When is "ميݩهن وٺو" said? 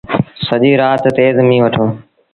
1.47-1.85